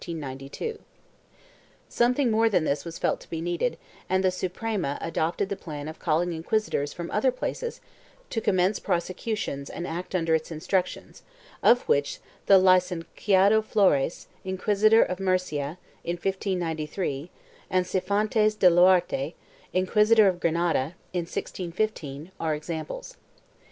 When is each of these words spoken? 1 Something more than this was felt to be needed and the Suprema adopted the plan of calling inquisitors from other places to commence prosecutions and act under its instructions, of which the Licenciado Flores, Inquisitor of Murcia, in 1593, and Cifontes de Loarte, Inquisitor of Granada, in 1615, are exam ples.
1 0.03 0.79
Something 1.87 2.31
more 2.31 2.49
than 2.49 2.63
this 2.63 2.83
was 2.83 2.97
felt 2.97 3.19
to 3.21 3.29
be 3.29 3.39
needed 3.39 3.77
and 4.09 4.23
the 4.23 4.31
Suprema 4.31 4.97
adopted 4.99 5.47
the 5.49 5.55
plan 5.55 5.87
of 5.87 5.99
calling 5.99 6.33
inquisitors 6.33 6.91
from 6.91 7.11
other 7.11 7.29
places 7.31 7.79
to 8.31 8.41
commence 8.41 8.79
prosecutions 8.79 9.69
and 9.69 9.85
act 9.85 10.15
under 10.15 10.33
its 10.33 10.49
instructions, 10.49 11.21
of 11.61 11.83
which 11.83 12.17
the 12.47 12.57
Licenciado 12.59 13.63
Flores, 13.63 14.25
Inquisitor 14.43 15.03
of 15.03 15.19
Murcia, 15.19 15.77
in 16.03 16.15
1593, 16.15 17.29
and 17.69 17.85
Cifontes 17.85 18.57
de 18.57 18.71
Loarte, 18.71 19.35
Inquisitor 19.71 20.27
of 20.27 20.39
Granada, 20.39 20.95
in 21.13 21.25
1615, 21.27 22.31
are 22.39 22.55
exam 22.55 22.87
ples. 22.87 23.17